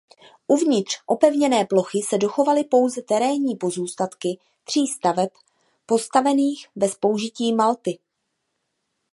[0.47, 5.29] Uvnitř opevněné plochy se dochovaly pouze terénní pozůstatky tří staveb
[5.85, 7.99] postavených bez použití malty.